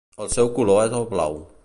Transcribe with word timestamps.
El 0.23 0.29
seu 0.35 0.49
color 0.55 0.81
és 0.87 0.97
el 1.01 1.07
blau. 1.13 1.39